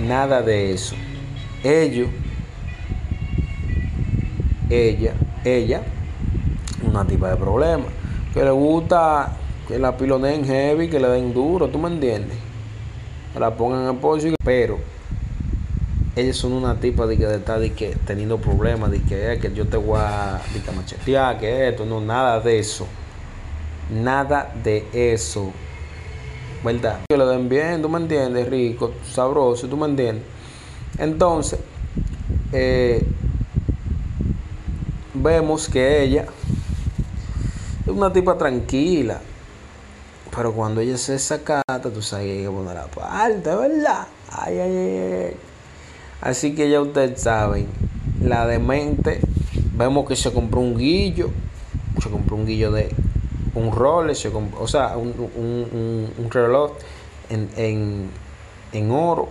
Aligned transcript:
nada 0.00 0.42
de 0.42 0.72
eso. 0.72 0.96
Ellos, 1.62 2.08
ella, 4.70 5.14
ella, 5.44 5.82
una 6.86 7.06
tipa 7.06 7.30
de 7.30 7.36
problema. 7.36 7.84
Que 8.32 8.44
le 8.44 8.50
gusta 8.50 9.32
que 9.68 9.78
la 9.78 9.96
piloneen 9.96 10.44
heavy, 10.44 10.88
que 10.88 11.00
le 11.00 11.08
den 11.08 11.32
duro, 11.32 11.68
¿tú 11.68 11.78
me 11.78 11.88
entiendes? 11.88 12.36
Que 13.32 13.40
la 13.40 13.54
pongan 13.56 13.88
en 13.88 13.96
pollo, 13.96 14.34
pero 14.44 14.78
ellos 16.16 16.36
son 16.36 16.52
una 16.52 16.78
tipa 16.78 17.06
de 17.06 17.16
que 17.16 17.34
estar 17.34 17.58
de 17.58 17.72
que 17.72 17.96
teniendo 18.06 18.38
problemas, 18.38 18.90
de 18.90 19.02
que, 19.02 19.32
eh, 19.32 19.38
que 19.38 19.52
yo 19.52 19.66
te 19.66 19.76
voy 19.76 19.98
a, 20.00 20.40
de 20.52 20.60
que 20.60 20.70
machetear, 20.70 21.38
que 21.38 21.68
esto, 21.68 21.84
no, 21.84 22.00
nada 22.00 22.40
de 22.40 22.58
eso. 22.58 22.86
Nada 23.90 24.52
de 24.62 24.86
eso. 24.92 25.52
¿Verdad? 26.64 27.00
Que 27.06 27.18
lo 27.18 27.28
den 27.28 27.48
bien, 27.48 27.82
tú 27.82 27.90
me 27.90 27.98
entiendes, 27.98 28.48
rico, 28.48 28.92
sabroso, 29.04 29.68
tú 29.68 29.76
me 29.76 29.86
entiendes. 29.86 30.24
Entonces, 30.96 31.60
eh, 32.52 33.06
vemos 35.12 35.68
que 35.68 36.02
ella 36.02 36.26
es 37.82 37.88
una 37.88 38.12
tipa 38.12 38.38
tranquila. 38.38 39.20
Pero 40.34 40.52
cuando 40.52 40.80
ella 40.80 40.96
se 40.96 41.18
sacata, 41.18 41.90
tú 41.92 42.00
sabes 42.00 42.26
que 42.26 42.32
hay 42.32 42.42
que 42.44 42.50
poner 42.50 42.74
la 42.74 42.86
parte, 42.86 43.54
¿verdad? 43.54 44.06
Ay, 44.32 44.58
ay, 44.58 44.76
ay, 44.76 45.24
ay. 45.26 45.36
Así 46.22 46.54
que 46.54 46.70
ya 46.70 46.80
ustedes 46.80 47.20
saben, 47.20 47.68
la 48.22 48.46
demente, 48.46 49.20
vemos 49.76 50.08
que 50.08 50.16
se 50.16 50.32
compró 50.32 50.60
un 50.60 50.78
guillo, 50.78 51.30
se 52.02 52.08
compró 52.08 52.36
un 52.36 52.46
guillo 52.46 52.72
de 52.72 52.90
un 53.54 53.72
Rolex, 53.72 54.26
o 54.58 54.68
sea, 54.68 54.96
un, 54.96 55.14
un, 55.36 55.68
un, 55.72 56.12
un 56.18 56.30
reloj 56.30 56.72
en, 57.30 57.48
en, 57.56 58.10
en 58.72 58.90
oro 58.90 59.28